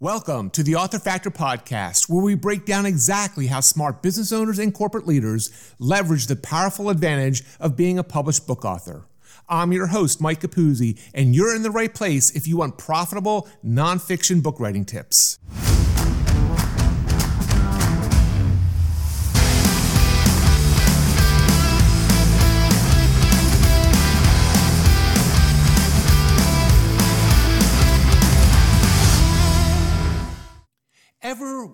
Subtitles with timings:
[0.00, 4.58] Welcome to the Author Factor podcast, where we break down exactly how smart business owners
[4.58, 9.06] and corporate leaders leverage the powerful advantage of being a published book author.
[9.48, 13.48] I'm your host, Mike Capuzzi, and you're in the right place if you want profitable
[13.64, 15.38] nonfiction book writing tips.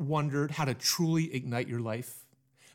[0.00, 2.24] Wondered how to truly ignite your life?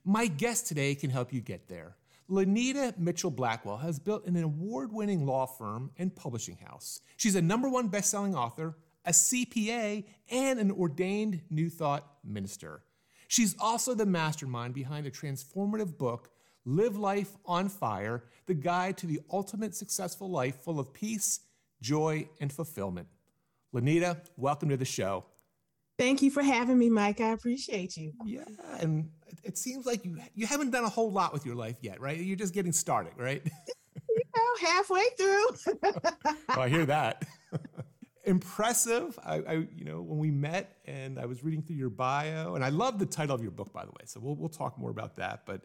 [0.06, 1.96] My guest today can help you get there.
[2.30, 7.02] Lynita Mitchell Blackwell has built an award winning law firm and publishing house.
[7.16, 12.84] She's a number one best selling author, a CPA, and an ordained New Thought minister.
[13.30, 16.30] She's also the mastermind behind a transformative book,
[16.66, 21.42] Live Life on Fire The Guide to the Ultimate Successful Life Full of Peace,
[21.82, 23.08] Joy, and Fulfillment.
[23.74, 25.26] Lynita, welcome to the show.
[25.98, 27.22] Thank you for having me, Mike.
[27.22, 28.14] I appreciate you.
[28.24, 28.44] Yeah,
[28.80, 29.10] and
[29.44, 32.18] it seems like you you haven't done a whole lot with your life yet, right?
[32.20, 33.42] You're just getting started, right?
[34.10, 35.48] you know, halfway through.
[36.50, 37.26] oh, I hear that.
[38.26, 39.18] Impressive.
[39.24, 42.64] I, I, you know, when we met and I was reading through your bio, and
[42.64, 44.04] I love the title of your book, by the way.
[44.06, 45.44] So we'll we'll talk more about that.
[45.46, 45.62] But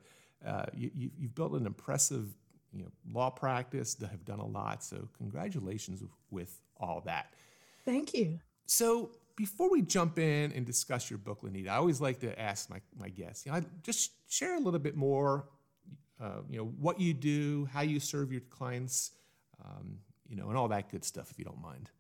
[0.47, 2.29] uh, you, you you've built an impressive,
[2.73, 4.83] you know, law practice that have done a lot.
[4.83, 7.35] So congratulations with all that.
[7.85, 8.39] Thank you.
[8.67, 12.71] So before we jump in and discuss your book, Lynita, I always like to ask
[12.71, 15.49] my, my guests, you know, just share a little bit more,
[16.21, 19.13] uh, you know, what you do, how you serve your clients,
[19.65, 21.91] um, you know, and all that good stuff, if you don't mind.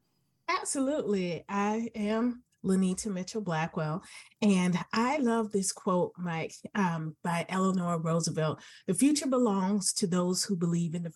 [0.48, 1.44] Absolutely.
[1.48, 4.02] I am Lynita Mitchell Blackwell,
[4.40, 10.44] and I love this quote, Mike, um, by Eleanor Roosevelt The future belongs to those
[10.44, 11.12] who believe in the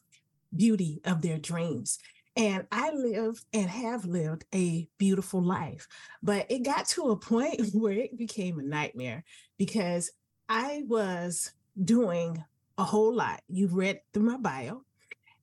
[0.54, 1.98] beauty of their dreams.
[2.36, 5.88] And I live and have lived a beautiful life.
[6.22, 9.24] But it got to a point where it became a nightmare
[9.58, 10.10] because
[10.48, 12.44] I was doing
[12.78, 13.40] a whole lot.
[13.48, 14.82] You've read through my bio.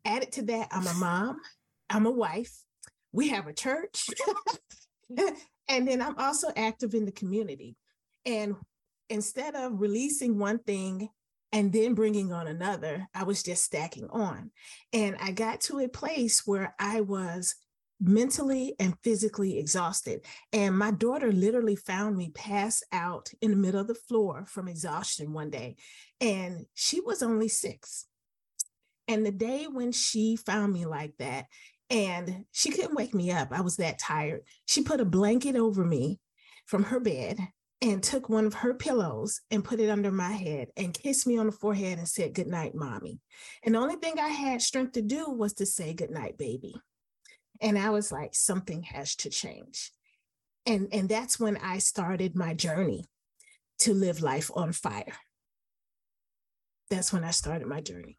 [0.06, 1.40] Added to that, I'm a mom,
[1.90, 2.51] I'm a wife,
[3.13, 4.09] we have a church,
[5.69, 7.78] and then I'm also active in the community.
[8.25, 8.56] And
[9.09, 11.07] instead of releasing one thing
[11.53, 14.50] and then bringing on another, I was just stacking on.
[14.91, 17.56] And I got to a place where I was
[18.02, 20.25] mentally and physically exhausted.
[20.52, 24.68] And my daughter literally found me pass out in the middle of the floor from
[24.68, 25.75] exhaustion one day.
[26.19, 28.08] And she was only six.
[29.08, 31.46] And the day when she found me like that,
[31.90, 34.41] and she couldn't wake me up, I was that tired.
[34.66, 36.20] She put a blanket over me
[36.66, 37.38] from her bed
[37.83, 41.38] and took one of her pillows and put it under my head and kissed me
[41.38, 43.19] on the forehead and said, Good night, mommy.
[43.63, 46.73] And the only thing I had strength to do was to say, Good night, baby.
[47.59, 49.91] And I was like, Something has to change.
[50.66, 53.03] And, and that's when I started my journey
[53.79, 55.17] to live life on fire.
[56.89, 58.17] That's when I started my journey.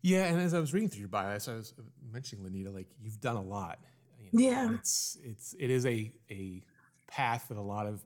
[0.00, 1.74] Yeah, and as I was reading through your bio, as I was
[2.10, 3.78] mentioning, Lynita, like you've done a lot.
[4.18, 6.62] You know, yeah, it's it's it is a a
[7.08, 8.02] path that a lot of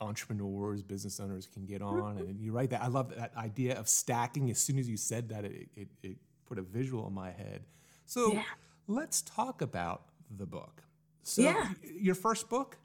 [0.00, 2.16] entrepreneurs, business owners can get on.
[2.16, 2.28] Mm-hmm.
[2.28, 4.50] And you're right that I love that idea of stacking.
[4.50, 6.16] As soon as you said that, it, it, it
[6.46, 7.62] put a visual in my head.
[8.06, 8.42] So yeah.
[8.86, 10.02] let's talk about
[10.36, 10.82] the book.
[11.22, 11.70] So yeah.
[11.82, 12.78] your first book?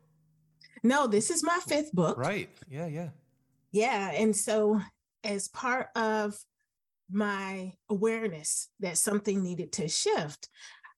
[0.84, 2.18] No, this is my fifth book.
[2.18, 2.50] Right.
[2.70, 3.10] Yeah, yeah.
[3.72, 4.12] Yeah.
[4.12, 4.82] And so
[5.24, 6.36] as part of
[7.10, 10.50] my awareness that something needed to shift,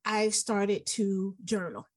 [0.05, 1.87] I started to journal.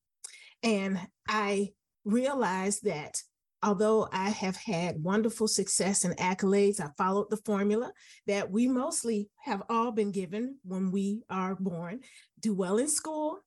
[0.62, 1.72] And I
[2.04, 3.22] realized that
[3.62, 7.92] although I have had wonderful success and accolades, I followed the formula
[8.26, 12.00] that we mostly have all been given when we are born
[12.40, 13.40] do well in school,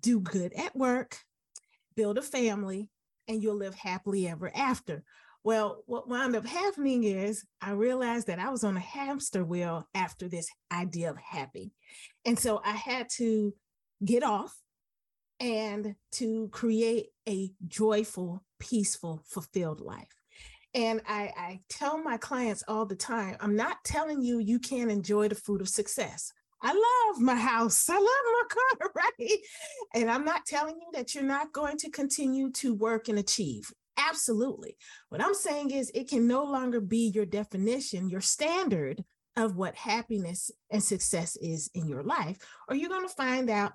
[0.00, 1.16] do good at work,
[1.96, 2.88] build a family,
[3.26, 5.02] and you'll live happily ever after.
[5.44, 9.88] Well, what wound up happening is I realized that I was on a hamster wheel
[9.94, 11.72] after this idea of happy.
[12.24, 13.54] And so I had to
[14.04, 14.54] get off
[15.40, 20.14] and to create a joyful, peaceful, fulfilled life.
[20.74, 24.90] And I, I tell my clients all the time I'm not telling you you can't
[24.90, 26.32] enjoy the fruit of success.
[26.60, 27.88] I love my house.
[27.88, 29.38] I love my car, right?
[29.94, 33.70] And I'm not telling you that you're not going to continue to work and achieve.
[33.96, 34.76] Absolutely.
[35.08, 39.04] What I'm saying is, it can no longer be your definition, your standard
[39.36, 42.38] of what happiness and success is in your life,
[42.68, 43.72] or you're going to find out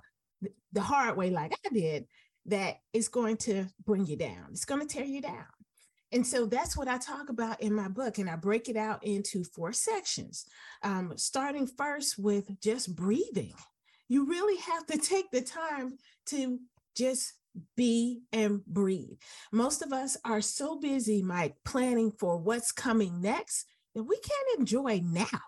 [0.72, 2.06] the hard way, like I did,
[2.45, 4.48] that it's going to bring you down.
[4.51, 5.45] It's going to tear you down.
[6.12, 8.19] And so that's what I talk about in my book.
[8.19, 10.45] And I break it out into four sections,
[10.84, 13.54] um, starting first with just breathing.
[14.10, 15.98] You really have to take the time
[16.28, 16.60] to
[16.95, 17.34] just
[17.75, 19.18] be, and breathe.
[19.51, 23.66] Most of us are so busy, Mike, planning for what's coming next
[23.96, 25.39] that we can't enjoy now.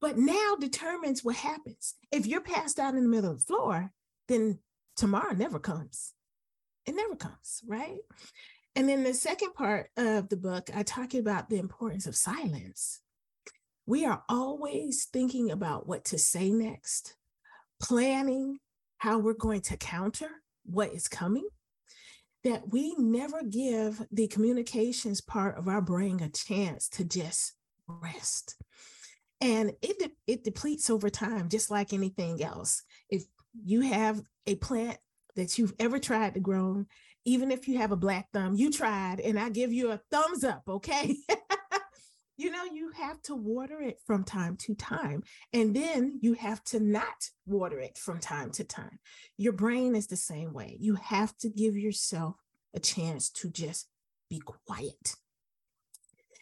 [0.00, 1.94] But now determines what happens.
[2.10, 3.92] If you're passed out in the middle of the floor,
[4.28, 4.58] then
[4.96, 6.12] tomorrow never comes.
[6.86, 8.00] It never comes, right?
[8.74, 13.00] And then the second part of the book, I talk about the importance of silence.
[13.86, 17.16] We are always thinking about what to say next,
[17.80, 18.58] planning
[18.98, 20.30] how we're going to counter
[20.64, 21.48] what is coming,
[22.44, 27.52] that we never give the communications part of our brain a chance to just
[27.86, 28.56] rest.
[29.40, 32.84] And it, de- it depletes over time, just like anything else.
[33.64, 34.98] You have a plant
[35.36, 36.84] that you've ever tried to grow,
[37.24, 40.44] even if you have a black thumb, you tried, and I give you a thumbs
[40.44, 41.16] up, okay?
[42.36, 45.22] you know, you have to water it from time to time.
[45.52, 48.98] And then you have to not water it from time to time.
[49.36, 50.76] Your brain is the same way.
[50.80, 52.36] You have to give yourself
[52.74, 53.88] a chance to just
[54.28, 55.14] be quiet.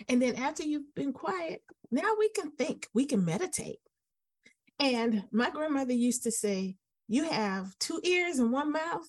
[0.09, 3.79] And then after you've been quiet, now we can think, we can meditate.
[4.79, 6.77] And my grandmother used to say,
[7.11, 9.09] You have two ears and one mouth.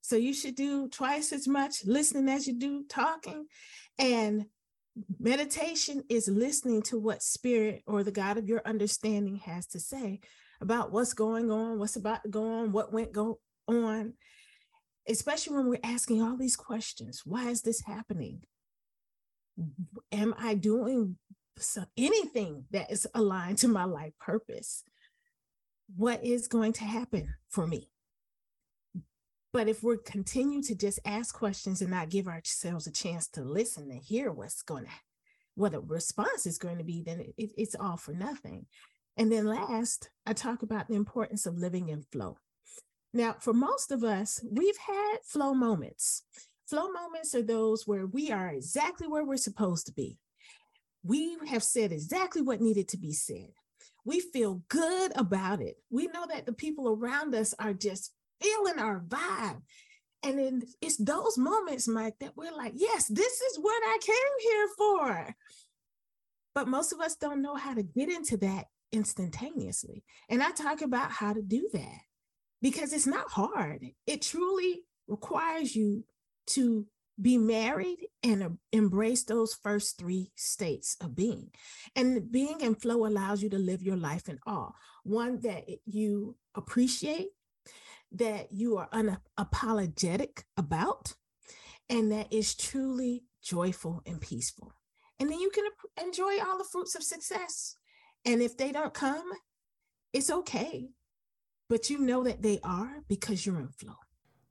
[0.00, 3.46] So you should do twice as much listening as you do talking.
[3.96, 4.46] And
[5.20, 10.20] Meditation is listening to what spirit or the God of your understanding has to say
[10.60, 13.38] about what's going on, what's about to go on, what went go
[13.68, 14.14] on,
[15.08, 17.22] especially when we're asking all these questions.
[17.24, 18.40] Why is this happening?
[20.10, 21.16] Am I doing
[21.96, 24.82] anything that is aligned to my life purpose?
[25.96, 27.90] What is going to happen for me?
[29.52, 33.42] But if we continue to just ask questions and not give ourselves a chance to
[33.42, 34.90] listen and hear what's going to,
[35.54, 38.66] what a response is going to be, then it, it's all for nothing.
[39.16, 42.36] And then last, I talk about the importance of living in flow.
[43.14, 46.22] Now, for most of us, we've had flow moments.
[46.68, 50.18] Flow moments are those where we are exactly where we're supposed to be.
[51.02, 53.52] We have said exactly what needed to be said.
[54.04, 55.76] We feel good about it.
[55.90, 59.60] We know that the people around us are just feeling our vibe.
[60.22, 64.50] And then it's those moments, Mike, that we're like, yes, this is what I came
[64.50, 65.34] here for.
[66.54, 70.02] But most of us don't know how to get into that instantaneously.
[70.28, 72.00] And I talk about how to do that
[72.60, 73.84] because it's not hard.
[74.06, 76.04] It truly requires you
[76.48, 76.86] to
[77.20, 81.50] be married and embrace those first three states of being.
[81.96, 84.70] And being in flow allows you to live your life in awe,
[85.02, 87.28] one that you appreciate
[88.12, 91.14] that you are unapologetic about
[91.90, 94.72] and that is truly joyful and peaceful.
[95.18, 95.64] And then you can
[96.00, 97.74] enjoy all the fruits of success.
[98.24, 99.30] And if they don't come,
[100.12, 100.90] it's okay.
[101.68, 103.96] But you know that they are because you're in flow.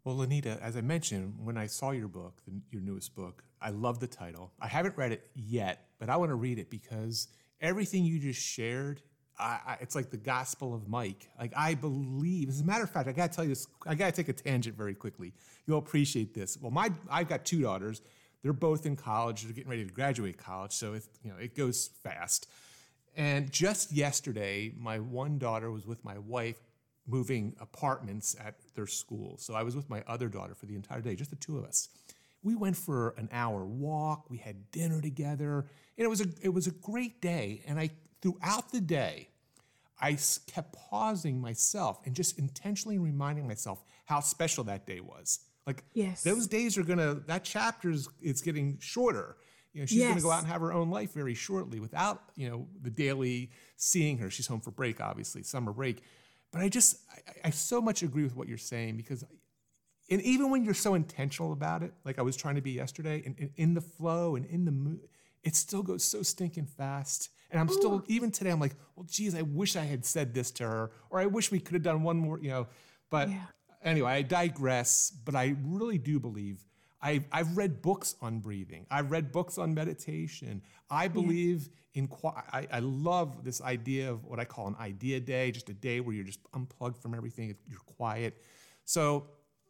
[0.07, 3.71] Well, Lynita, as I mentioned, when I saw your book, the, your newest book, I
[3.71, 4.53] love the title.
[4.57, 7.27] I haven't read it yet, but I want to read it because
[7.59, 9.01] everything you just shared
[9.37, 11.27] I, I, it's like the gospel of Mike.
[11.37, 12.47] Like I believe.
[12.47, 13.67] As a matter of fact, I gotta tell you this.
[13.85, 15.33] I gotta take a tangent very quickly.
[15.65, 16.57] You'll appreciate this.
[16.57, 18.01] Well, my I've got two daughters.
[18.41, 19.43] They're both in college.
[19.43, 22.47] They're getting ready to graduate college, so it you know it goes fast.
[23.17, 26.61] And just yesterday, my one daughter was with my wife
[27.07, 29.37] moving apartments at their school.
[29.37, 31.63] So I was with my other daughter for the entire day, just the two of
[31.63, 31.89] us.
[32.43, 34.29] We went for an hour walk.
[34.29, 35.65] We had dinner together,
[35.97, 37.63] and it was a it was a great day.
[37.65, 37.89] And I
[38.21, 39.29] throughout the day,
[39.99, 40.17] I
[40.47, 45.39] kept pausing myself and just intentionally reminding myself how special that day was.
[45.65, 46.23] Like yes.
[46.23, 49.37] those days are gonna that chapter is it's getting shorter.
[49.73, 50.09] You know, she's yes.
[50.09, 53.51] gonna go out and have her own life very shortly without, you know, the daily
[53.75, 54.29] seeing her.
[54.29, 56.01] She's home for break, obviously, summer break.
[56.57, 59.23] But I just I, I so much agree with what you're saying because
[60.09, 63.21] and even when you're so intentional about it, like I was trying to be yesterday,
[63.25, 65.07] and, and in the flow and in the mood,
[65.43, 67.29] it still goes so stinking fast.
[67.51, 70.49] And I'm still, even today, I'm like, well, geez, I wish I had said this
[70.51, 72.67] to her, or I wish we could have done one more, you know.
[73.11, 73.45] But yeah.
[73.83, 75.11] anyway, I digress.
[75.11, 76.65] But I really do believe
[77.01, 78.85] I've, I've read books on breathing.
[78.89, 80.61] I've read books on meditation.
[80.89, 82.01] I believe yeah.
[82.03, 82.09] in,
[82.51, 85.99] I, I love this idea of what I call an idea day, just a day
[85.99, 88.41] where you're just unplugged from everything, you're quiet.
[88.85, 89.27] So,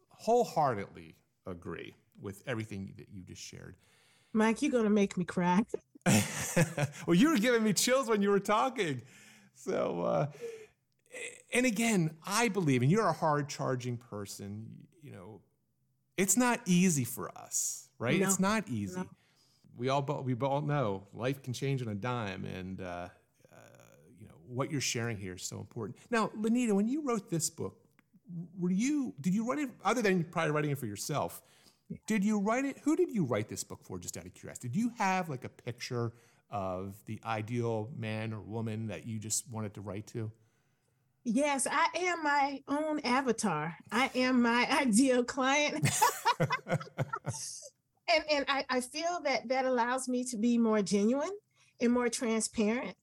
[0.08, 1.16] wholeheartedly
[1.46, 3.76] agree with everything that you just shared.
[4.32, 5.64] Mike, you're going to make me cry.
[7.06, 9.02] well, you were giving me chills when you were talking.
[9.54, 10.26] So, uh,
[11.52, 14.66] and again, I believe, and you're a hard charging person,
[15.02, 15.40] you know,
[16.18, 18.20] it's not easy for us, right?
[18.20, 18.26] No.
[18.26, 18.98] It's not easy.
[19.00, 19.06] No.
[19.76, 23.08] We all we all know life can change on a dime, and uh, uh,
[24.20, 25.96] you know what you're sharing here is so important.
[26.10, 27.78] Now, Lynita, when you wrote this book,
[28.58, 31.40] were you did you write it other than probably writing it for yourself?
[32.06, 32.78] Did you write it?
[32.82, 33.98] Who did you write this book for?
[33.98, 36.12] Just out of curiosity, did you have like a picture
[36.50, 40.32] of the ideal man or woman that you just wanted to write to?
[41.30, 43.76] Yes, I am my own avatar.
[43.92, 45.90] I am my ideal client.
[46.40, 51.36] and and I, I feel that that allows me to be more genuine
[51.82, 52.96] and more transparent.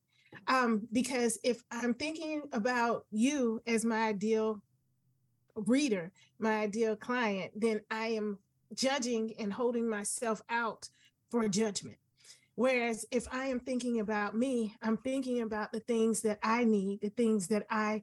[0.48, 4.60] Um, because if I'm thinking about you as my ideal
[5.56, 8.40] reader, my ideal client, then I am
[8.74, 10.90] judging and holding myself out
[11.30, 11.98] for judgment.
[12.56, 17.02] Whereas if I am thinking about me, I'm thinking about the things that I need,
[17.02, 18.02] the things that I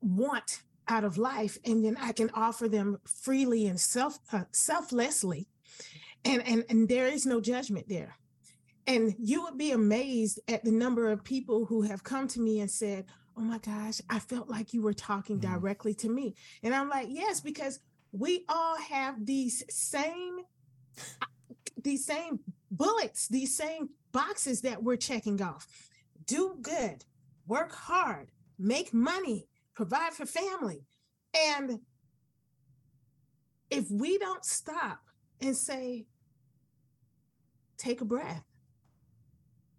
[0.00, 5.48] want out of life, and then I can offer them freely and self uh, selflessly,
[6.24, 8.16] and and and there is no judgment there.
[8.86, 12.60] And you would be amazed at the number of people who have come to me
[12.60, 15.52] and said, "Oh my gosh, I felt like you were talking mm-hmm.
[15.52, 17.78] directly to me," and I'm like, "Yes," because
[18.12, 20.38] we all have these same
[21.82, 22.40] these same
[22.70, 25.66] bullets, these same boxes that we're checking off.
[26.26, 27.04] Do good,
[27.46, 29.48] work hard, make money,
[29.80, 30.84] provide for family.
[31.34, 31.80] And
[33.70, 34.98] if we don't stop
[35.40, 36.04] and say,
[37.78, 38.44] take a breath,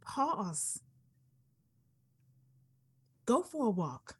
[0.03, 0.81] pause,
[3.27, 4.15] go for a walk,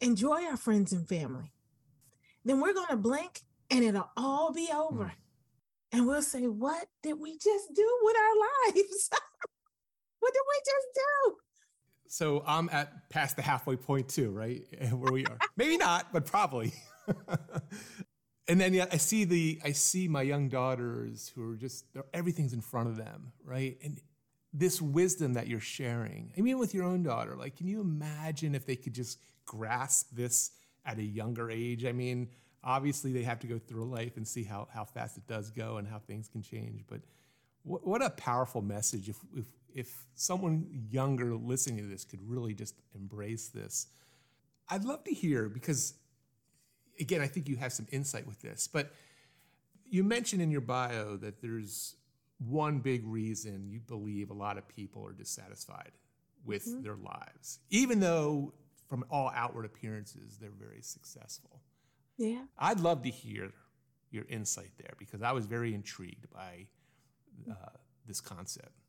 [0.00, 1.52] enjoy our friends and family,
[2.46, 5.04] then we're going to blink and it'll all be over.
[5.04, 5.12] Mm.
[5.92, 9.10] And we'll say, What did we just do with our lives?
[10.20, 11.36] what did we just do?
[12.08, 14.62] So I'm at past the halfway point too, right?
[14.90, 15.38] Where we are.
[15.56, 16.72] Maybe not, but probably.
[18.48, 22.52] and then yeah, I see the I see my young daughters who are just everything's
[22.52, 23.76] in front of them, right?
[23.82, 24.00] And
[24.52, 26.32] this wisdom that you're sharing.
[26.38, 30.10] I mean, with your own daughter, like, can you imagine if they could just grasp
[30.12, 30.52] this
[30.86, 31.84] at a younger age?
[31.84, 32.28] I mean,
[32.62, 35.76] obviously they have to go through life and see how how fast it does go
[35.76, 36.84] and how things can change.
[36.88, 37.00] But
[37.62, 42.54] what, what a powerful message if if if someone younger listening to this could really
[42.54, 43.88] just embrace this.
[44.68, 45.94] I'd love to hear because,
[46.98, 48.92] again, I think you have some insight with this, but
[49.90, 51.96] you mentioned in your bio that there's
[52.38, 55.92] one big reason you believe a lot of people are dissatisfied
[56.44, 56.82] with mm-hmm.
[56.82, 58.54] their lives, even though
[58.88, 61.60] from all outward appearances they're very successful.
[62.16, 62.42] Yeah.
[62.58, 63.52] I'd love to hear
[64.10, 66.66] your insight there because I was very intrigued by
[67.50, 67.54] uh,
[68.06, 68.83] this concept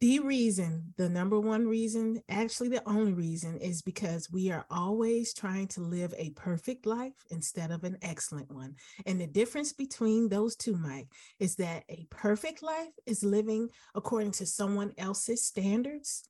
[0.00, 5.34] the reason, the number one reason, actually the only reason, is because we are always
[5.34, 8.76] trying to live a perfect life instead of an excellent one.
[9.04, 14.30] And the difference between those two, Mike, is that a perfect life is living according
[14.32, 16.24] to someone else's standards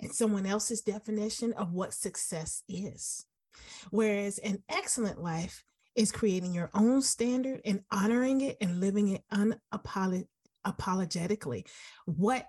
[0.00, 3.26] and someone else's definition of what success is.
[3.90, 5.62] Whereas an excellent life
[5.94, 11.66] is creating your own standard and honoring it and living it unapologetically.
[12.06, 12.46] What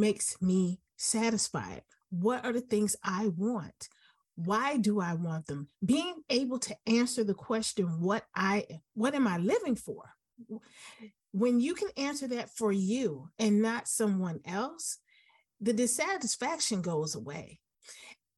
[0.00, 1.82] makes me satisfied?
[2.10, 3.88] What are the things I want?
[4.34, 5.68] Why do I want them?
[5.84, 10.10] Being able to answer the question, what I what am I living for?
[11.32, 14.98] When you can answer that for you and not someone else,
[15.60, 17.60] the dissatisfaction goes away.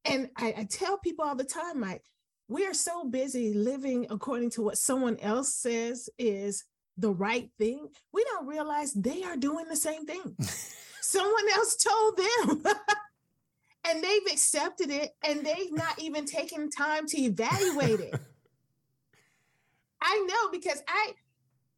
[0.05, 2.03] And I, I tell people all the time, Mike,
[2.49, 6.65] we are so busy living according to what someone else says is
[6.97, 7.87] the right thing.
[8.11, 10.35] We don't realize they are doing the same thing.
[11.03, 12.63] someone else told them.
[13.85, 18.15] and they've accepted it and they've not even taken time to evaluate it.
[20.01, 21.13] I know because I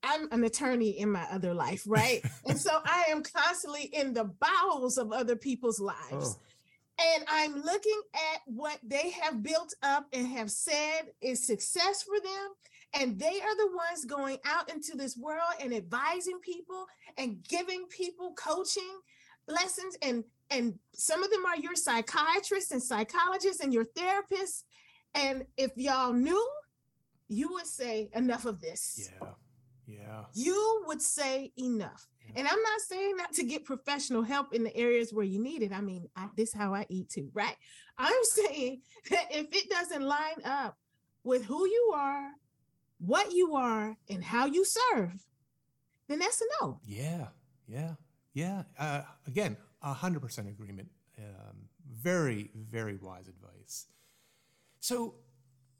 [0.07, 2.23] I'm an attorney in my other life, right?
[2.45, 6.37] and so I am constantly in the bowels of other people's lives.
[6.37, 6.39] Oh.
[7.15, 12.19] And I'm looking at what they have built up and have said is success for
[12.21, 12.53] them.
[12.93, 16.85] And they are the ones going out into this world and advising people
[17.17, 18.99] and giving people coaching
[19.47, 24.63] lessons and and some of them are your psychiatrists and psychologists and your therapists.
[25.15, 26.47] And if y'all knew
[27.27, 29.09] you would say enough of this.
[29.19, 29.29] Yeah
[29.87, 30.23] yeah.
[30.33, 32.07] You would say enough.
[32.27, 32.39] Yeah.
[32.39, 35.61] and i'm not saying that to get professional help in the areas where you need
[35.61, 35.71] it.
[35.71, 37.55] I mean I, this is how i eat too right?
[37.97, 40.77] I'm saying that if it doesn't line up
[41.23, 42.31] with who you are
[42.99, 45.25] what you are and how you serve
[46.07, 46.79] then that's a no.
[46.85, 47.27] Yeah
[47.67, 47.93] yeah
[48.35, 50.89] yeah, uh, again, hundred percent agreement.
[51.17, 53.87] Um, very, very wise advice.
[54.81, 55.15] So,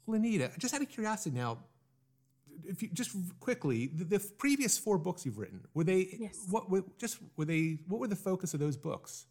[0.08, 1.58] Lynita, just out of curiosity, now,
[2.64, 6.16] if you just quickly, the, the previous four books you've written were they?
[6.18, 6.46] Yes.
[6.50, 7.78] What were just were they?
[7.86, 9.26] What were the focus of those books?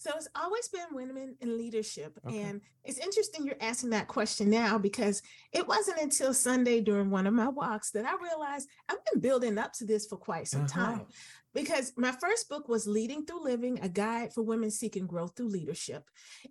[0.00, 2.18] So it's always been women in leadership.
[2.26, 2.40] Okay.
[2.40, 5.20] And it's interesting you're asking that question now because
[5.52, 9.58] it wasn't until Sunday during one of my walks that I realized I've been building
[9.58, 10.84] up to this for quite some uh-huh.
[10.84, 11.06] time.
[11.52, 15.48] Because my first book was Leading Through Living, a guide for women seeking growth through
[15.48, 16.04] leadership.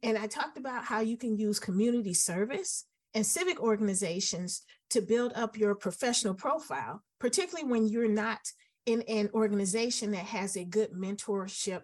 [0.04, 5.34] And I talked about how you can use community service and civic organizations to build
[5.34, 8.42] up your professional profile, particularly when you're not
[8.86, 11.82] in an organization that has a good mentorship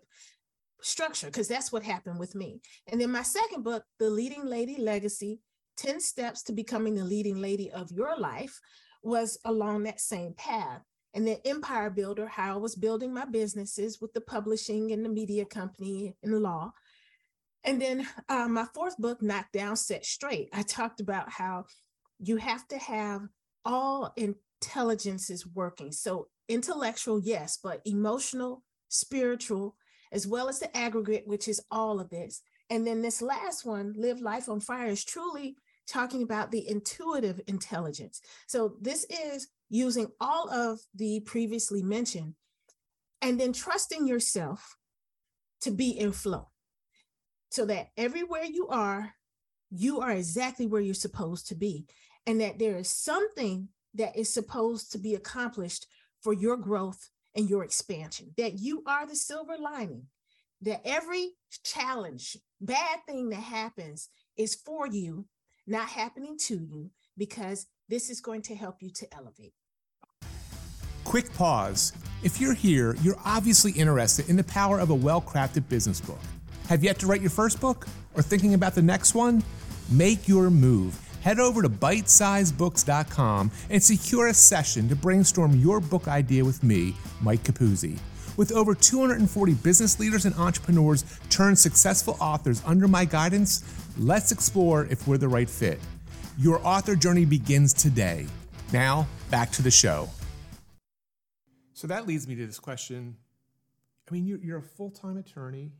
[0.85, 2.61] structure, because that's what happened with me.
[2.87, 5.39] And then my second book, The Leading Lady Legacy
[5.77, 8.59] 10 Steps to Becoming the Leading Lady of Your Life,
[9.03, 10.81] was along that same path.
[11.13, 15.09] And then Empire Builder, how I was building my businesses with the publishing and the
[15.09, 16.71] media company and law.
[17.63, 21.65] And then uh, my fourth book, Knocked Down, Set Straight, I talked about how
[22.19, 23.21] you have to have
[23.63, 25.91] all intelligences working.
[25.91, 29.75] So intellectual, yes, but emotional, spiritual,
[30.15, 32.41] as well as the aggregate, which is all of this.
[32.69, 35.57] And then this last one, Live Life on Fire, is truly
[35.87, 38.21] talking about the intuitive intelligence.
[38.47, 42.33] So this is using all of the previously mentioned
[43.21, 44.77] and then trusting yourself
[45.61, 46.47] to be in flow
[47.51, 49.13] so that everywhere you are,
[49.69, 51.85] you are exactly where you're supposed to be.
[52.25, 55.87] And that there is something that is supposed to be accomplished
[56.21, 60.03] for your growth and your expansion, that you are the silver lining,
[60.61, 61.31] that every
[61.63, 65.25] challenge, bad thing that happens is for you,
[65.67, 69.53] not happening to you, because this is going to help you to elevate.
[71.03, 71.93] Quick pause.
[72.23, 76.19] If you're here, you're obviously interested in the power of a well crafted business book.
[76.67, 79.43] Have yet to write your first book or thinking about the next one?
[79.89, 86.07] Make your move head over to bitesizedbooks.com and secure a session to brainstorm your book
[86.07, 87.97] idea with me, Mike Capuzzi.
[88.37, 93.63] With over 240 business leaders and entrepreneurs turned successful authors under my guidance,
[93.97, 95.79] let's explore if we're the right fit.
[96.37, 98.27] Your author journey begins today.
[98.71, 100.07] Now, back to the show.
[101.73, 103.15] So that leads me to this question.
[104.07, 105.71] I mean, you're, you're a full time attorney.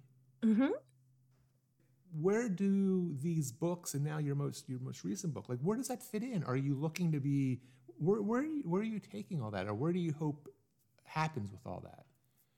[0.44, 0.72] Mm-hmm
[2.22, 5.88] where do these books and now your most your most recent book like where does
[5.88, 6.44] that fit in?
[6.44, 7.62] Are you looking to be
[7.98, 9.68] where where are you, where are you taking all that?
[9.68, 10.48] Or where do you hope
[11.04, 12.06] happens with all that?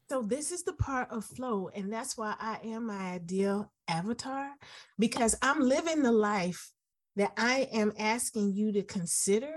[0.09, 4.51] So this is the part of flow and that's why i am my ideal avatar
[4.97, 6.71] because i'm living the life
[7.17, 9.53] that i am asking you to consider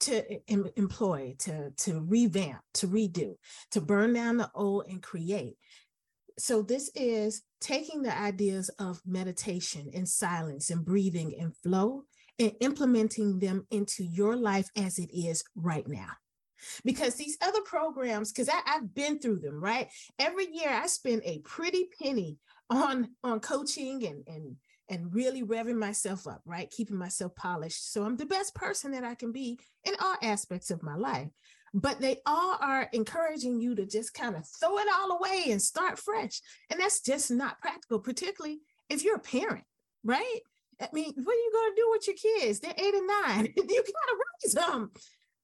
[0.00, 3.34] to em- employ to to revamp to redo
[3.70, 5.56] to burn down the old and create
[6.38, 12.04] so this is taking the ideas of meditation and silence and breathing and flow
[12.38, 16.10] and implementing them into your life as it is right now.
[16.84, 19.88] Because these other programs because i've been through them right?
[20.18, 22.38] Every year i spend a pretty penny
[22.70, 24.56] on on coaching and and
[24.88, 26.70] and really revving myself up right?
[26.70, 27.92] Keeping myself polished.
[27.92, 31.28] So i'm the best person that i can be in all aspects of my life
[31.76, 35.60] but they all are encouraging you to just kind of throw it all away and
[35.60, 36.40] start fresh.
[36.70, 39.64] And that's just not practical, particularly if you're a parent,
[40.02, 40.40] right?
[40.80, 42.60] I mean, what are you going to do with your kids?
[42.60, 43.52] They're eight and nine.
[43.56, 44.90] you got to raise them.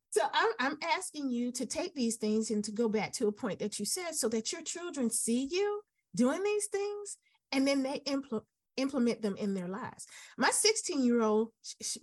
[0.08, 3.32] So I'm, I'm asking you to take these things and to go back to a
[3.32, 5.82] point that you said so that your children see you
[6.16, 7.18] doing these things
[7.50, 8.44] and then they impl-
[8.78, 10.06] implement them in their lives.
[10.38, 11.50] My 16 year old,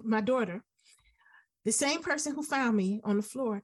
[0.04, 0.64] my daughter,
[1.66, 3.64] the same person who found me on the floor,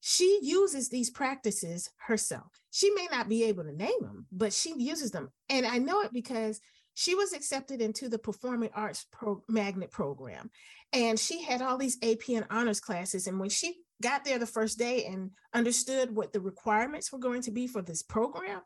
[0.00, 2.60] she uses these practices herself.
[2.70, 5.30] She may not be able to name them, but she uses them.
[5.48, 6.60] And I know it because
[6.94, 10.50] she was accepted into the Performing Arts Pro- Magnet program.
[10.92, 13.26] And she had all these AP and honors classes.
[13.26, 17.42] And when she got there the first day and understood what the requirements were going
[17.42, 18.62] to be for this program,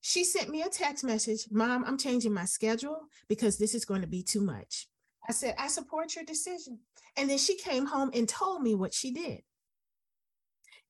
[0.00, 4.02] she sent me a text message Mom, I'm changing my schedule because this is going
[4.02, 4.88] to be too much.
[5.28, 6.78] I said, I support your decision.
[7.16, 9.42] And then she came home and told me what she did.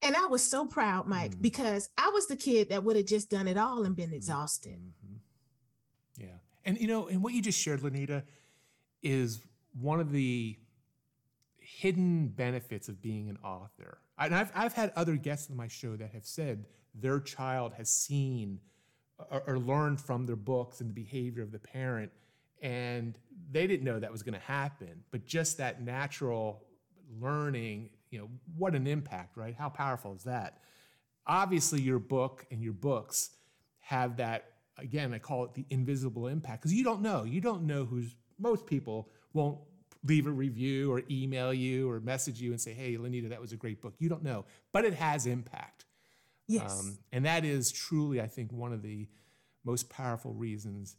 [0.02, 1.42] And I was so proud, Mike, mm-hmm.
[1.42, 4.14] because I was the kid that would have just done it all and been mm-hmm.
[4.14, 4.78] exhausted.
[4.78, 6.22] Mm-hmm.
[6.22, 6.38] Yeah.
[6.64, 8.22] And, you know, and what you just shared, Lynita,
[9.02, 9.40] is
[9.80, 10.56] one of the
[11.58, 13.98] hidden benefits of being an author.
[14.18, 17.88] And I've, I've had other guests on my show that have said their child has
[17.88, 18.60] seen
[19.30, 22.10] or, or learned from their books and the behavior of the parent.
[22.62, 23.18] And
[23.50, 25.04] they didn't know that was going to happen.
[25.10, 26.64] But just that natural
[27.20, 29.54] learning you know, what an impact, right?
[29.56, 30.58] How powerful is that?
[31.26, 33.30] Obviously, your book and your books
[33.80, 37.24] have that, again, I call it the invisible impact because you don't know.
[37.24, 39.58] You don't know who's, most people won't
[40.04, 43.52] leave a review or email you or message you and say, hey, Lynita, that was
[43.52, 43.94] a great book.
[43.98, 45.84] You don't know, but it has impact.
[46.46, 46.80] Yes.
[46.80, 49.08] Um, and that is truly, I think, one of the
[49.64, 50.96] most powerful reasons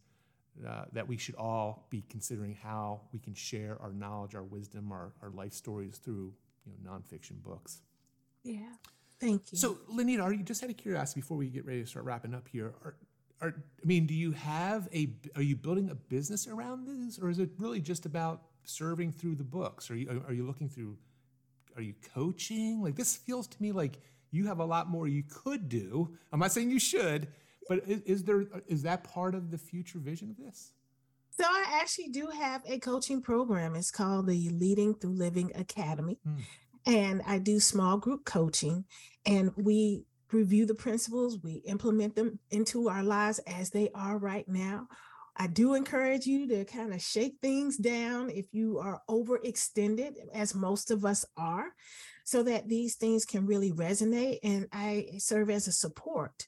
[0.67, 4.91] uh, that we should all be considering how we can share our knowledge, our wisdom,
[4.91, 6.33] our, our life stories through
[6.65, 7.81] you know nonfiction books.
[8.43, 8.59] Yeah,
[9.19, 9.57] thank you.
[9.57, 12.33] So, Lynita, are you just out of curiosity before we get ready to start wrapping
[12.33, 12.73] up here?
[12.83, 12.95] Are,
[13.41, 15.09] are, I mean, do you have a?
[15.35, 19.35] Are you building a business around this, or is it really just about serving through
[19.35, 19.89] the books?
[19.89, 20.97] Are you are you looking through?
[21.75, 22.81] Are you coaching?
[22.81, 23.99] Like this feels to me like
[24.31, 26.15] you have a lot more you could do.
[26.31, 27.27] I'm not saying you should,
[27.67, 30.71] but is, is there is that part of the future vision of this?
[31.39, 33.73] So I actually do have a coaching program.
[33.73, 36.19] It's called the Leading Through Living Academy.
[36.27, 36.41] Mm.
[36.85, 38.83] And I do small group coaching
[39.25, 44.49] and we review the principles, we implement them into our lives as they are right
[44.49, 44.89] now.
[45.37, 50.53] I do encourage you to kind of shake things down if you are overextended, as
[50.53, 51.67] most of us are,
[52.25, 54.39] so that these things can really resonate.
[54.43, 56.47] And I serve as a support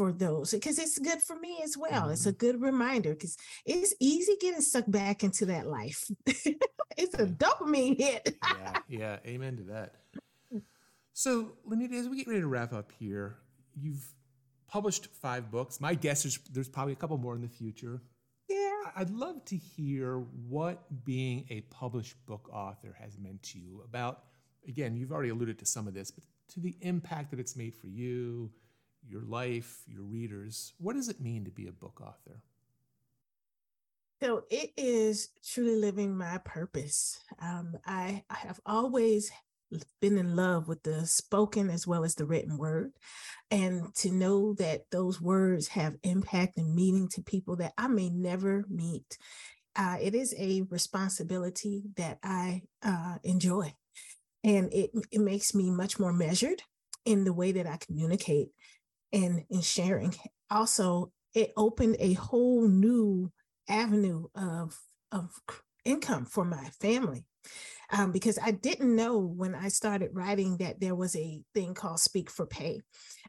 [0.00, 2.04] for those because it's good for me as well.
[2.04, 2.12] Mm-hmm.
[2.12, 2.38] It's a mm-hmm.
[2.38, 3.36] good reminder because
[3.66, 6.10] it's easy getting stuck back into that life.
[6.26, 8.38] it's a dopamine hit.
[8.42, 9.96] yeah, yeah, amen to that.
[11.12, 13.36] So, Lynita, as we get ready to wrap up here,
[13.78, 14.02] you've
[14.68, 15.82] published five books.
[15.82, 18.00] My guess is there's probably a couple more in the future.
[18.48, 18.70] Yeah.
[18.96, 24.22] I'd love to hear what being a published book author has meant to you about,
[24.66, 27.74] again, you've already alluded to some of this, but to the impact that it's made
[27.74, 28.50] for you,
[29.08, 30.72] your life, your readers.
[30.78, 32.42] What does it mean to be a book author?
[34.22, 37.18] So it is truly living my purpose.
[37.40, 39.32] Um, I, I have always
[40.00, 42.92] been in love with the spoken as well as the written word.
[43.50, 48.10] And to know that those words have impact and meaning to people that I may
[48.10, 49.16] never meet,
[49.76, 53.74] uh, it is a responsibility that I uh, enjoy.
[54.42, 56.62] And it, it makes me much more measured
[57.04, 58.48] in the way that I communicate
[59.12, 60.14] and in sharing.
[60.50, 63.30] Also, it opened a whole new
[63.68, 64.78] avenue of,
[65.12, 65.30] of
[65.84, 67.24] income for my family.
[67.92, 71.98] Um, because I didn't know when I started writing that there was a thing called
[71.98, 72.82] Speak for Pay.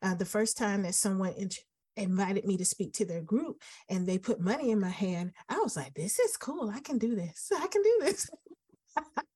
[0.03, 1.49] Uh, the first time that someone in-
[1.95, 5.59] invited me to speak to their group and they put money in my hand, I
[5.59, 6.69] was like, this is cool.
[6.69, 7.51] I can do this.
[7.55, 8.29] I can do this.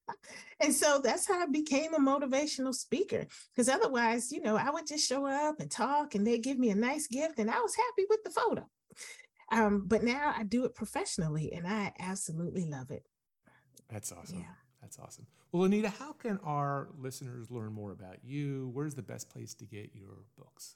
[0.59, 3.25] and so that's how I became a motivational speaker.
[3.53, 6.69] Because otherwise, you know, I would just show up and talk and they'd give me
[6.69, 8.69] a nice gift and I was happy with the photo.
[9.51, 13.03] Um, but now I do it professionally and I absolutely love it.
[13.89, 14.39] That's awesome.
[14.39, 14.55] Yeah.
[14.81, 15.25] That's awesome.
[15.51, 18.69] Well, Anita, how can our listeners learn more about you?
[18.73, 20.75] Where's the best place to get your books?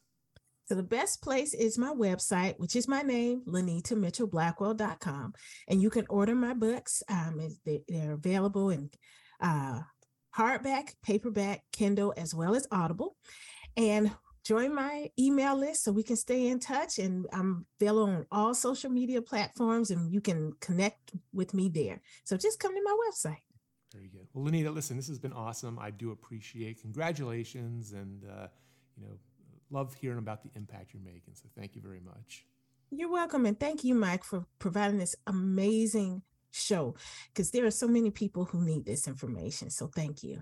[0.66, 5.34] So the best place is my website, which is my name, LynitaMitchellBlackwell.com.
[5.68, 7.02] And you can order my books.
[7.10, 8.90] Um, they're available in
[9.40, 9.82] uh,
[10.38, 13.16] hardback, paperback, Kindle, as well as Audible.
[13.78, 14.12] And
[14.44, 16.98] join my email list so we can stay in touch.
[16.98, 22.02] And I'm available on all social media platforms and you can connect with me there.
[22.24, 23.44] So just come to my website.
[23.94, 24.28] Very good.
[24.34, 25.80] Well, Lynita, listen, this has been awesome.
[25.80, 26.82] I do appreciate.
[26.82, 28.48] Congratulations, and uh,
[28.96, 29.18] you know,
[29.72, 31.34] love hearing about the impact you're making.
[31.34, 32.46] So thank you very much.
[32.92, 33.46] You're welcome.
[33.46, 36.96] And thank you, Mike, for providing this amazing show
[37.34, 39.70] because there are so many people who need this information.
[39.70, 40.42] So thank you.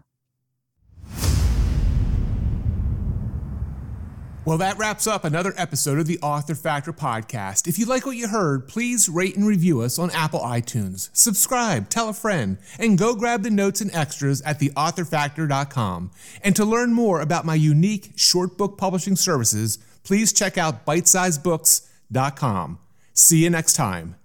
[4.48, 7.68] Well, that wraps up another episode of the Author Factor podcast.
[7.68, 11.10] If you like what you heard, please rate and review us on Apple iTunes.
[11.12, 16.12] Subscribe, tell a friend, and go grab the notes and extras at theauthorfactor.com.
[16.42, 22.80] And to learn more about my unique short book publishing services, please check out bitesizedbooks.com.
[23.14, 24.16] See you next time.